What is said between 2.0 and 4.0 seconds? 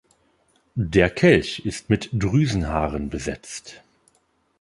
Drüsenhaaren besetzt.